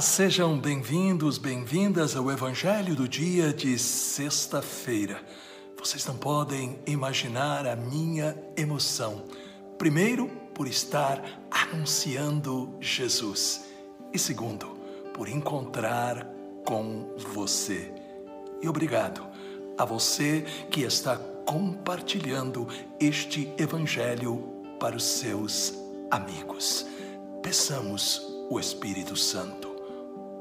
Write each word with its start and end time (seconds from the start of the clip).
Sejam 0.00 0.58
bem-vindos, 0.58 1.36
bem-vindas 1.36 2.16
ao 2.16 2.30
Evangelho 2.30 2.96
do 2.96 3.06
dia 3.06 3.52
de 3.52 3.78
sexta-feira. 3.78 5.22
Vocês 5.78 6.06
não 6.06 6.16
podem 6.16 6.78
imaginar 6.86 7.66
a 7.66 7.76
minha 7.76 8.34
emoção. 8.56 9.24
Primeiro, 9.76 10.28
por 10.54 10.66
estar 10.66 11.22
anunciando 11.50 12.74
Jesus. 12.80 13.66
E 14.10 14.18
segundo, 14.18 14.68
por 15.12 15.28
encontrar 15.28 16.26
com 16.64 17.14
você. 17.34 17.92
E 18.62 18.68
obrigado 18.70 19.26
a 19.76 19.84
você 19.84 20.46
que 20.70 20.80
está 20.80 21.18
compartilhando 21.44 22.66
este 22.98 23.52
Evangelho 23.58 24.64
para 24.80 24.96
os 24.96 25.04
seus 25.04 25.74
amigos. 26.10 26.86
Peçamos 27.42 28.22
o 28.48 28.58
Espírito 28.58 29.14
Santo. 29.14 29.69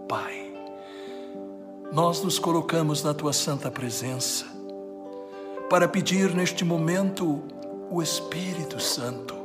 Pai, 0.09 0.51
nós 1.93 2.23
nos 2.23 2.39
colocamos 2.39 3.03
na 3.03 3.13
tua 3.13 3.31
santa 3.31 3.69
presença 3.69 4.43
para 5.69 5.87
pedir 5.87 6.33
neste 6.33 6.65
momento 6.65 7.43
o 7.91 8.01
Espírito 8.01 8.79
Santo. 8.79 9.35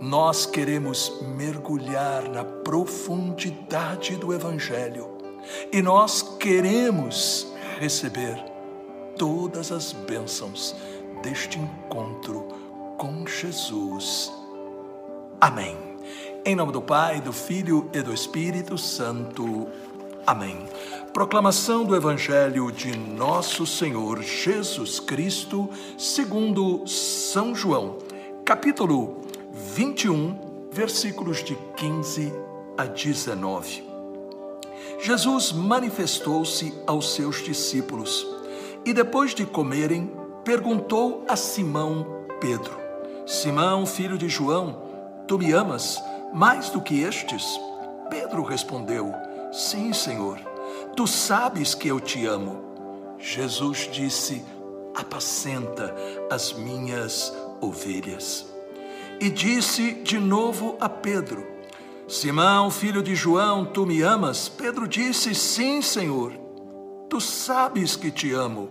Nós 0.00 0.46
queremos 0.46 1.20
mergulhar 1.36 2.28
na 2.28 2.44
profundidade 2.44 4.14
do 4.14 4.32
Evangelho 4.32 5.18
e 5.72 5.82
nós 5.82 6.22
queremos 6.38 7.52
receber 7.80 8.40
todas 9.18 9.72
as 9.72 9.92
bênçãos 9.92 10.76
deste 11.24 11.58
encontro 11.58 12.46
com 12.96 13.26
Jesus. 13.26 14.32
Amém. 15.40 15.91
Em 16.44 16.56
nome 16.56 16.72
do 16.72 16.82
Pai, 16.82 17.20
do 17.20 17.32
Filho 17.32 17.88
e 17.94 18.02
do 18.02 18.12
Espírito 18.12 18.76
Santo. 18.76 19.68
Amém. 20.26 20.66
Proclamação 21.12 21.84
do 21.84 21.94
Evangelho 21.94 22.72
de 22.72 22.96
Nosso 22.98 23.64
Senhor 23.64 24.20
Jesus 24.20 24.98
Cristo, 24.98 25.70
segundo 25.96 26.84
São 26.84 27.54
João, 27.54 27.98
capítulo 28.44 29.20
21, 29.52 30.66
versículos 30.72 31.44
de 31.44 31.56
15 31.76 32.32
a 32.76 32.86
19. 32.86 33.84
Jesus 34.98 35.52
manifestou-se 35.52 36.74
aos 36.88 37.14
seus 37.14 37.40
discípulos 37.44 38.26
e, 38.84 38.92
depois 38.92 39.32
de 39.32 39.46
comerem, 39.46 40.10
perguntou 40.44 41.24
a 41.28 41.36
Simão 41.36 42.26
Pedro: 42.40 42.76
Simão, 43.24 43.86
filho 43.86 44.18
de 44.18 44.28
João, 44.28 44.82
tu 45.28 45.38
me 45.38 45.52
amas? 45.52 46.02
Mais 46.32 46.70
do 46.70 46.80
que 46.80 47.02
estes? 47.02 47.44
Pedro 48.08 48.42
respondeu: 48.42 49.12
Sim, 49.52 49.92
Senhor, 49.92 50.38
tu 50.96 51.06
sabes 51.06 51.74
que 51.74 51.88
eu 51.88 52.00
te 52.00 52.24
amo. 52.26 52.62
Jesus 53.18 53.88
disse: 53.92 54.44
Apacenta 54.94 55.94
as 56.30 56.52
minhas 56.52 57.32
ovelhas. 57.60 58.46
E 59.20 59.30
disse 59.30 59.92
de 59.92 60.18
novo 60.18 60.76
a 60.80 60.88
Pedro: 60.88 61.46
Simão, 62.08 62.70
filho 62.70 63.02
de 63.02 63.14
João, 63.14 63.64
tu 63.64 63.86
me 63.86 64.02
amas? 64.02 64.48
Pedro 64.48 64.88
disse: 64.88 65.34
Sim, 65.34 65.82
Senhor, 65.82 66.32
tu 67.08 67.20
sabes 67.20 67.94
que 67.94 68.10
te 68.10 68.32
amo. 68.32 68.70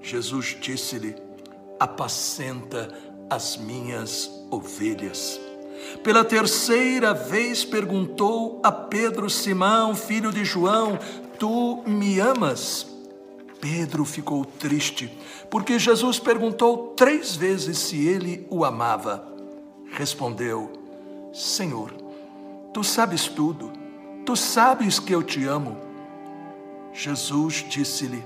Jesus 0.00 0.56
disse-lhe: 0.60 1.16
Apacenta 1.80 2.88
as 3.30 3.56
minhas 3.56 4.30
ovelhas. 4.50 5.47
Pela 6.02 6.24
terceira 6.24 7.12
vez 7.12 7.64
perguntou 7.64 8.60
a 8.62 8.70
Pedro, 8.72 9.28
Simão, 9.28 9.94
filho 9.94 10.32
de 10.32 10.44
João: 10.44 10.98
Tu 11.38 11.82
me 11.86 12.20
amas? 12.20 12.86
Pedro 13.60 14.04
ficou 14.04 14.44
triste, 14.44 15.10
porque 15.50 15.78
Jesus 15.78 16.18
perguntou 16.18 16.94
três 16.96 17.34
vezes 17.34 17.78
se 17.78 18.06
ele 18.06 18.46
o 18.50 18.64
amava. 18.64 19.26
Respondeu: 19.92 20.70
Senhor, 21.32 21.92
tu 22.72 22.84
sabes 22.84 23.26
tudo, 23.26 23.72
tu 24.24 24.36
sabes 24.36 24.98
que 24.98 25.12
eu 25.12 25.22
te 25.22 25.44
amo. 25.44 25.76
Jesus 26.92 27.64
disse-lhe: 27.68 28.24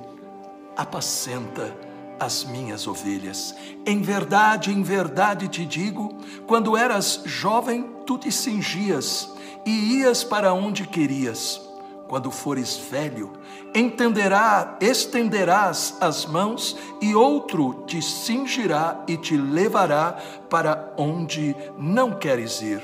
Apacenta 0.76 1.74
as 2.22 2.44
minhas 2.44 2.86
ovelhas. 2.86 3.54
Em 3.84 4.00
verdade, 4.00 4.70
em 4.70 4.82
verdade 4.82 5.48
te 5.48 5.66
digo: 5.66 6.14
quando 6.46 6.76
eras 6.76 7.22
jovem, 7.24 7.84
tu 8.06 8.16
te 8.16 8.30
cingias 8.30 9.28
e 9.66 9.98
ias 9.98 10.22
para 10.22 10.52
onde 10.52 10.86
querias. 10.86 11.60
Quando 12.08 12.30
fores 12.30 12.76
velho, 12.76 13.32
entenderá, 13.74 14.76
estenderás 14.80 15.96
as 15.98 16.26
mãos 16.26 16.76
e 17.00 17.14
outro 17.14 17.84
te 17.86 18.02
cingirá 18.02 19.02
e 19.08 19.16
te 19.16 19.34
levará 19.34 20.18
para 20.50 20.92
onde 20.98 21.56
não 21.78 22.12
queres 22.12 22.60
ir. 22.60 22.82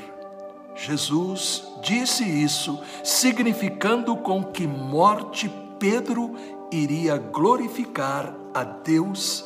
Jesus 0.75 1.65
disse 1.82 2.25
isso, 2.25 2.81
significando 3.05 4.16
com 4.16 4.43
que 4.43 4.66
morte 4.66 5.53
Pedro 5.78 6.34
iria 6.71 7.17
glorificar 7.17 8.34
a 8.55 8.65
Deus 8.65 9.45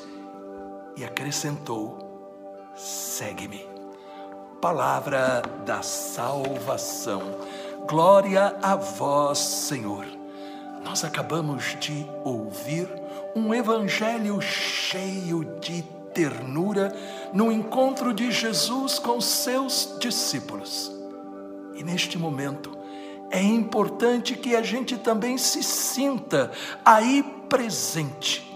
e 0.96 1.04
acrescentou: 1.04 2.72
segue-me. 2.76 3.66
Palavra 4.60 5.42
da 5.64 5.82
salvação. 5.82 7.22
Glória 7.88 8.56
a 8.62 8.76
vós, 8.76 9.38
Senhor. 9.38 10.06
Nós 10.84 11.04
acabamos 11.04 11.76
de 11.80 12.06
ouvir 12.24 12.88
um 13.34 13.52
evangelho 13.52 14.40
cheio 14.40 15.44
de 15.60 15.82
ternura 16.12 16.94
no 17.32 17.50
encontro 17.50 18.12
de 18.12 18.30
Jesus 18.30 18.98
com 18.98 19.20
seus 19.20 19.96
discípulos. 19.98 20.92
E 21.74 21.82
neste 21.82 22.18
momento, 22.18 22.81
é 23.32 23.42
importante 23.42 24.36
que 24.36 24.54
a 24.54 24.62
gente 24.62 24.98
também 24.98 25.38
se 25.38 25.62
sinta 25.62 26.52
aí 26.84 27.22
presente, 27.48 28.46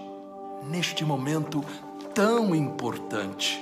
neste 0.65 1.03
momento 1.03 1.65
tão 2.13 2.55
importante. 2.55 3.59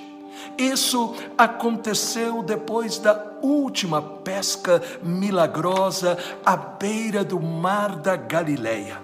Isso 0.58 1.14
aconteceu 1.38 2.42
depois 2.42 2.98
da 2.98 3.38
última 3.40 4.02
pesca 4.02 4.82
milagrosa 5.04 6.18
à 6.44 6.56
beira 6.56 7.24
do 7.24 7.40
mar 7.40 7.94
da 7.94 8.16
Galileia. 8.16 9.00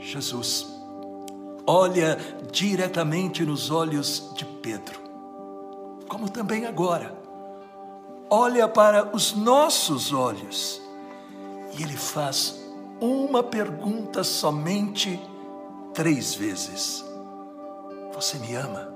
Jesus 0.00 0.66
olha 1.64 2.18
diretamente 2.50 3.44
nos 3.44 3.70
olhos 3.70 4.32
de 4.34 4.44
Pedro, 4.44 5.00
como 6.08 6.28
também 6.28 6.66
agora, 6.66 7.14
olha 8.28 8.66
para 8.66 9.14
os 9.14 9.32
nossos 9.32 10.12
olhos 10.12 10.87
e 11.76 11.82
ele 11.82 11.96
faz 11.96 12.58
uma 13.00 13.42
pergunta 13.42 14.24
somente 14.24 15.20
três 15.94 16.34
vezes: 16.34 17.04
Você 18.14 18.38
me 18.38 18.54
ama? 18.54 18.92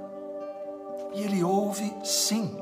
E 1.14 1.22
ele 1.22 1.42
ouve 1.42 1.92
sim. 2.04 2.56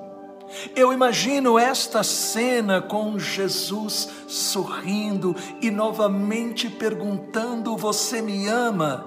Eu 0.75 0.93
imagino 0.93 1.59
esta 1.59 2.03
cena 2.03 2.83
com 2.83 3.17
Jesus 3.19 4.09
sorrindo 4.27 5.35
e 5.61 5.71
novamente 5.71 6.69
perguntando: 6.69 7.77
Você 7.77 8.21
me 8.21 8.49
ama? 8.49 9.07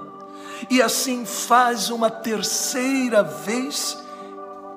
E 0.70 0.82
assim 0.82 1.26
faz 1.26 1.90
uma 1.90 2.10
terceira 2.10 3.22
vez, 3.22 3.98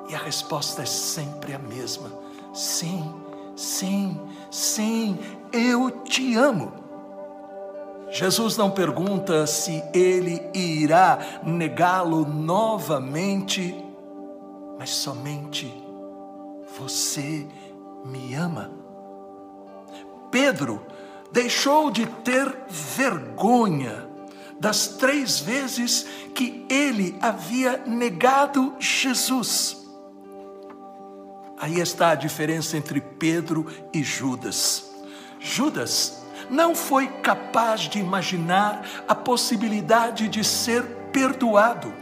e 0.08 0.14
a 0.14 0.18
resposta 0.18 0.82
é 0.82 0.86
sempre 0.86 1.54
a 1.54 1.58
mesma: 1.58 2.10
Sim, 2.52 3.14
sim, 3.54 4.20
sim, 4.50 5.18
eu 5.56 5.90
te 5.90 6.36
amo. 6.36 6.72
Jesus 8.10 8.56
não 8.56 8.70
pergunta 8.70 9.46
se 9.46 9.82
ele 9.92 10.40
irá 10.54 11.18
negá-lo 11.42 12.26
novamente, 12.26 13.74
mas 14.78 14.90
somente 14.90 15.72
você 16.78 17.46
me 18.04 18.34
ama. 18.34 18.70
Pedro 20.30 20.80
deixou 21.32 21.90
de 21.90 22.06
ter 22.06 22.56
vergonha 22.68 24.06
das 24.58 24.86
três 24.86 25.38
vezes 25.40 26.06
que 26.34 26.64
ele 26.70 27.16
havia 27.20 27.82
negado 27.86 28.74
Jesus. 28.78 29.84
Aí 31.58 31.80
está 31.80 32.10
a 32.10 32.14
diferença 32.14 32.76
entre 32.76 33.00
Pedro 33.00 33.66
e 33.92 34.02
Judas. 34.02 34.95
Judas 35.38 36.24
não 36.50 36.74
foi 36.74 37.08
capaz 37.08 37.82
de 37.82 37.98
imaginar 37.98 38.86
a 39.06 39.14
possibilidade 39.14 40.28
de 40.28 40.44
ser 40.44 40.82
perdoado. 41.12 41.92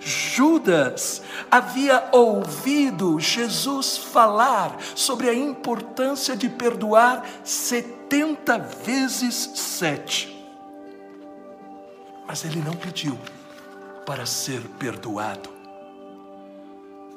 Judas 0.00 1.22
havia 1.50 2.08
ouvido 2.12 3.18
Jesus 3.20 3.96
falar 3.96 4.76
sobre 4.94 5.28
a 5.28 5.34
importância 5.34 6.36
de 6.36 6.48
perdoar 6.48 7.24
70 7.44 8.58
vezes 8.58 9.52
sete. 9.54 10.28
Mas 12.26 12.44
ele 12.44 12.60
não 12.60 12.74
pediu 12.74 13.18
para 14.06 14.26
ser 14.26 14.60
perdoado. 14.78 15.61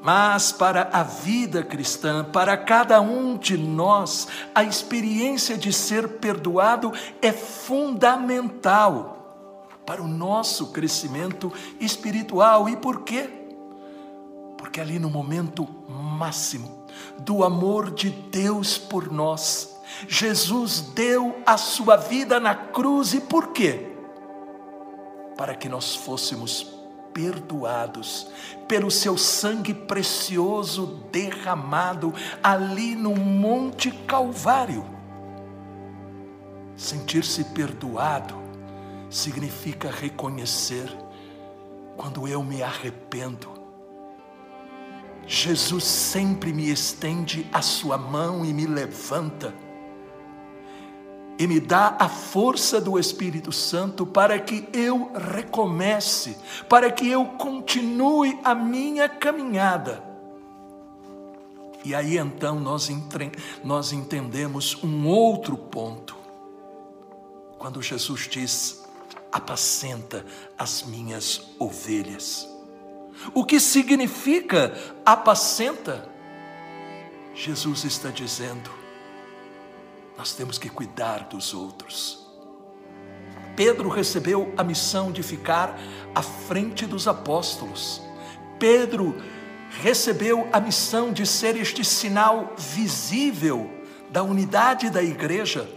Mas 0.06 0.52
para 0.52 0.88
a 0.94 1.02
vida 1.02 1.64
cristã, 1.64 2.24
para 2.24 2.56
cada 2.56 3.02
um 3.02 3.36
de 3.36 3.58
nós, 3.58 4.28
a 4.54 4.64
experiência 4.64 5.58
de 5.58 5.74
ser 5.74 6.20
perdoado 6.20 6.94
é 7.24 7.32
fundamental 7.32 9.50
para 9.84 10.04
o 10.04 10.08
nosso 10.08 10.68
crescimento 10.68 11.52
espiritual. 11.80 12.70
E 12.70 12.78
por 12.78 13.02
quê? 13.02 13.28
Porque 14.60 14.80
ali 14.80 15.00
no 15.00 15.10
momento 15.10 15.68
máximo 15.90 16.86
do 17.18 17.44
amor 17.44 17.90
de 17.90 18.12
Deus 18.12 18.78
por 18.78 19.12
nós, 19.12 19.76
Jesus 20.08 20.82
deu 20.82 21.42
a 21.48 21.58
sua 21.58 21.96
vida 21.96 22.40
na 22.40 22.54
cruz 22.54 23.16
e 23.16 23.22
por 23.22 23.54
quê? 23.54 23.88
Para 25.36 25.56
que 25.56 25.68
nós 25.68 25.96
fôssemos 25.96 26.75
perdoados 27.16 28.28
pelo 28.68 28.92
seu 28.92 29.18
sangue 29.18 29.74
precioso 29.74 31.08
derramado 31.14 32.14
ali 32.44 32.94
no 32.94 33.16
Monte 33.16 33.90
Calvário. 33.90 34.86
Sentir-se 36.76 37.46
perdoado 37.46 38.36
significa 39.10 39.90
reconhecer 39.90 40.94
quando 41.96 42.28
eu 42.28 42.44
me 42.44 42.62
arrependo. 42.62 43.48
Jesus 45.26 45.86
sempre 45.86 46.52
me 46.52 46.70
estende 46.70 47.48
a 47.54 47.62
sua 47.62 47.98
mão 47.98 48.44
e 48.44 48.52
me 48.52 48.68
levanta 48.68 49.54
e 51.38 51.46
me 51.48 51.60
dá 51.60 51.96
a 52.00 52.08
força 52.08 52.80
do 52.80 52.98
Espírito 52.98 53.52
Santo 53.52 54.06
para 54.06 54.40
que 54.40 54.68
eu 54.72 55.12
recomece, 55.14 56.38
para 56.70 56.92
que 56.92 57.10
eu 57.10 57.26
continue 57.26 58.40
a 58.44 58.56
minha 58.56 59.10
caminhada. 59.10 60.04
E 61.84 61.94
aí 61.94 62.18
então 62.18 62.60
nós, 62.60 62.90
entre... 62.90 63.32
nós 63.64 63.92
entendemos 63.92 64.82
um 64.84 65.08
outro 65.08 65.58
ponto. 65.58 66.16
Quando 67.60 67.82
Jesus 67.82 68.28
diz: 68.30 68.84
apacenta 69.32 70.26
as 70.58 70.84
minhas 70.84 71.42
ovelhas. 71.60 72.48
O 73.34 73.46
que 73.46 73.60
significa 73.60 74.74
apacenta? 75.06 76.10
Jesus 77.34 77.84
está 77.84 78.10
dizendo, 78.10 78.70
nós 80.18 80.34
temos 80.34 80.58
que 80.58 80.70
cuidar 80.70 81.28
dos 81.30 81.54
outros. 81.54 82.26
Pedro 83.56 83.90
recebeu 83.90 84.54
a 84.58 84.64
missão 84.64 85.12
de 85.12 85.24
ficar 85.24 85.78
à 86.14 86.22
frente 86.22 86.86
dos 86.86 87.08
apóstolos. 87.08 88.02
Pedro 88.60 89.16
recebeu 89.82 90.48
a 90.52 90.60
missão 90.60 91.12
de 91.12 91.26
ser 91.26 91.56
este 91.56 91.84
sinal 91.84 92.54
visível 92.58 93.70
da 94.10 94.24
unidade 94.24 94.90
da 94.90 95.02
igreja 95.02 95.70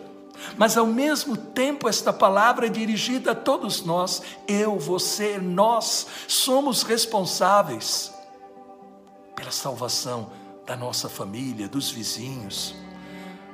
mas 0.57 0.77
ao 0.77 0.87
mesmo 0.87 1.37
tempo, 1.37 1.89
esta 1.89 2.13
palavra 2.13 2.67
é 2.67 2.69
dirigida 2.69 3.33
a 3.33 3.35
todos 3.35 3.83
nós, 3.83 4.23
eu, 4.47 4.79
você, 4.79 5.39
nós, 5.39 6.07
somos 6.27 6.83
responsáveis 6.83 8.13
pela 9.35 9.51
salvação 9.51 10.31
da 10.67 10.77
nossa 10.77 11.09
família, 11.09 11.69
dos 11.69 11.91
vizinhos, 11.91 12.75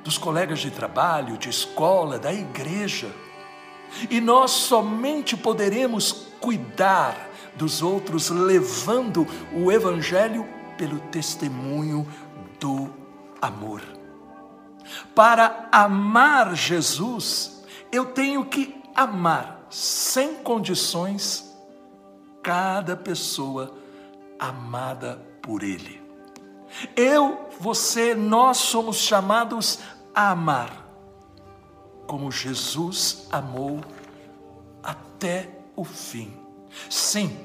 dos 0.05 0.19
colegas 0.19 0.59
de 0.59 0.69
trabalho, 0.69 1.35
de 1.35 1.49
escola, 1.49 2.19
da 2.19 2.31
igreja. 2.31 3.11
E 4.07 4.21
nós 4.21 4.51
somente 4.51 5.35
poderemos 5.35 6.27
cuidar 6.39 7.17
dos 7.55 7.81
outros 7.81 8.29
levando 8.29 9.25
o 9.51 9.71
Evangelho 9.71 10.47
pelo 10.77 10.99
testemunho 10.99 12.07
do 12.59 12.93
amor. 13.41 13.81
Para 15.15 15.69
amar 15.71 16.55
Jesus, 16.55 17.63
eu 17.91 18.05
tenho 18.05 18.45
que 18.45 18.79
amar 18.93 19.65
sem 19.71 20.35
condições 20.35 21.51
cada 22.43 22.95
pessoa 22.95 23.75
amada 24.37 25.19
por 25.41 25.63
Ele. 25.63 26.05
Eu, 26.95 27.49
você, 27.59 28.13
nós 28.13 28.57
somos 28.57 28.97
chamados 28.97 29.79
a 30.15 30.31
amar 30.31 30.85
como 32.07 32.31
Jesus 32.31 33.27
amou 33.31 33.81
até 34.81 35.49
o 35.75 35.83
fim. 35.83 36.33
Sim, 36.89 37.37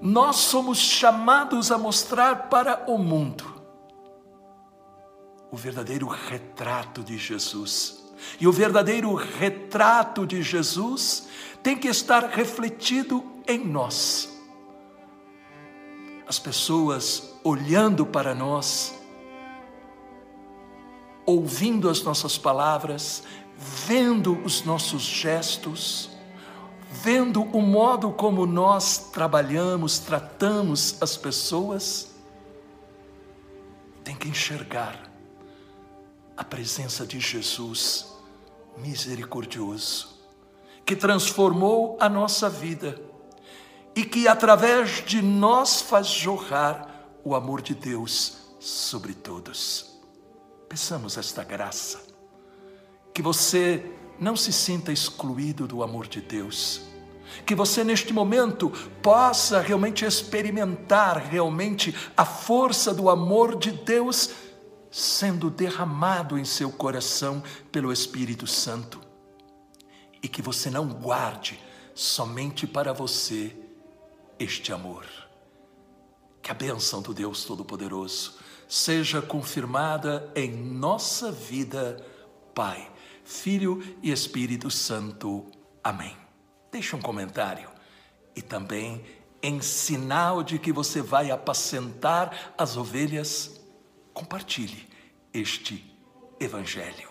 nós 0.00 0.36
somos 0.36 0.78
chamados 0.78 1.70
a 1.72 1.78
mostrar 1.78 2.48
para 2.48 2.84
o 2.86 2.96
mundo 2.96 3.60
o 5.50 5.56
verdadeiro 5.56 6.06
retrato 6.06 7.02
de 7.02 7.18
Jesus. 7.18 7.98
E 8.38 8.46
o 8.46 8.52
verdadeiro 8.52 9.14
retrato 9.14 10.26
de 10.26 10.42
Jesus 10.42 11.26
tem 11.62 11.76
que 11.76 11.88
estar 11.88 12.24
refletido 12.28 13.24
em 13.46 13.58
nós. 13.66 14.28
As 16.26 16.38
pessoas 16.38 17.34
olhando 17.42 18.06
para 18.06 18.34
nós, 18.34 18.99
ouvindo 21.30 21.88
as 21.88 22.02
nossas 22.02 22.36
palavras, 22.36 23.22
vendo 23.56 24.38
os 24.44 24.64
nossos 24.64 25.02
gestos, 25.02 26.10
vendo 26.90 27.42
o 27.42 27.60
modo 27.62 28.10
como 28.10 28.46
nós 28.46 29.10
trabalhamos, 29.12 29.98
tratamos 29.98 31.00
as 31.00 31.16
pessoas, 31.16 32.10
tem 34.02 34.16
que 34.16 34.28
enxergar 34.28 35.10
a 36.36 36.42
presença 36.42 37.06
de 37.06 37.20
Jesus 37.20 38.06
misericordioso, 38.78 40.18
que 40.84 40.96
transformou 40.96 41.96
a 42.00 42.08
nossa 42.08 42.48
vida 42.48 43.00
e 43.94 44.04
que 44.04 44.26
através 44.26 45.04
de 45.04 45.20
nós 45.20 45.80
faz 45.80 46.06
jorrar 46.08 46.88
o 47.22 47.34
amor 47.34 47.60
de 47.60 47.74
Deus 47.74 48.38
sobre 48.58 49.12
todos. 49.12 49.89
Peçamos 50.70 51.18
esta 51.18 51.42
graça, 51.42 52.00
que 53.12 53.20
você 53.20 53.84
não 54.20 54.36
se 54.36 54.52
sinta 54.52 54.92
excluído 54.92 55.66
do 55.66 55.82
amor 55.82 56.06
de 56.06 56.20
Deus, 56.20 56.82
que 57.44 57.56
você 57.56 57.82
neste 57.82 58.12
momento 58.12 58.70
possa 59.02 59.60
realmente 59.60 60.04
experimentar 60.04 61.18
realmente 61.18 61.92
a 62.16 62.24
força 62.24 62.94
do 62.94 63.10
amor 63.10 63.58
de 63.58 63.72
Deus 63.72 64.30
sendo 64.92 65.50
derramado 65.50 66.38
em 66.38 66.44
seu 66.44 66.70
coração 66.70 67.42
pelo 67.72 67.92
Espírito 67.92 68.46
Santo. 68.46 69.00
E 70.22 70.28
que 70.28 70.40
você 70.40 70.70
não 70.70 70.86
guarde 70.86 71.60
somente 71.96 72.64
para 72.64 72.92
você 72.92 73.56
este 74.38 74.72
amor. 74.72 75.04
Que 76.40 76.52
a 76.52 76.54
bênção 76.54 77.02
do 77.02 77.12
Deus 77.12 77.44
Todo-Poderoso 77.44 78.39
seja 78.70 79.20
confirmada 79.20 80.30
em 80.32 80.52
nossa 80.52 81.32
vida, 81.32 82.06
Pai, 82.54 82.88
Filho 83.24 83.82
e 84.00 84.12
Espírito 84.12 84.70
Santo. 84.70 85.44
Amém. 85.82 86.16
Deixe 86.70 86.94
um 86.94 87.00
comentário 87.00 87.68
e 88.36 88.40
também 88.40 89.04
em 89.42 89.60
sinal 89.60 90.44
de 90.44 90.56
que 90.56 90.72
você 90.72 91.02
vai 91.02 91.32
apacentar 91.32 92.54
as 92.56 92.76
ovelhas 92.76 93.60
compartilhe 94.14 94.88
este 95.34 95.84
Evangelho. 96.38 97.09